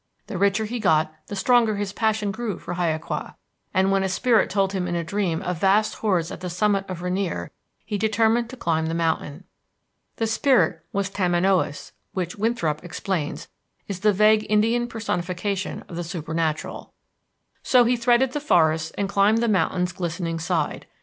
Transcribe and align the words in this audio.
The 0.25 0.37
richer 0.39 0.65
he 0.65 0.79
got 0.79 1.13
the 1.27 1.35
stronger 1.35 1.75
his 1.75 1.93
passion 1.93 2.31
grew 2.31 2.57
for 2.57 2.73
hiaqua, 2.73 3.35
and, 3.71 3.91
when 3.91 4.01
a 4.01 4.09
spirit 4.09 4.49
told 4.49 4.73
him 4.73 4.87
in 4.87 4.95
a 4.95 5.03
dream 5.03 5.43
of 5.43 5.59
vast 5.59 5.93
hoards 5.97 6.31
at 6.31 6.39
the 6.41 6.49
summit 6.49 6.89
of 6.89 7.03
Rainier, 7.03 7.51
he 7.85 7.99
determined 7.99 8.49
to 8.49 8.57
climb 8.57 8.87
the 8.87 8.95
mountain. 8.95 9.43
The 10.15 10.25
spirit 10.25 10.83
was 10.91 11.11
Tamanoüs, 11.11 11.91
which, 12.13 12.35
Winthrop 12.35 12.83
explains, 12.83 13.47
is 13.87 13.99
the 13.99 14.11
vague 14.11 14.47
Indian 14.49 14.87
personification 14.87 15.83
of 15.87 15.95
the 15.95 16.03
supernatural. 16.03 16.93
So 17.61 17.83
he 17.83 17.95
threaded 17.95 18.31
the 18.31 18.39
forests 18.39 18.89
and 18.97 19.07
climbed 19.07 19.37
the 19.37 19.47
mountain's 19.47 19.91
glistening 19.91 20.39
side. 20.39 20.87